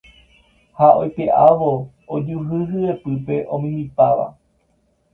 [0.77, 1.69] Ha oipe'ávo
[2.15, 4.27] ojuhu hyepypegua omimbipáva.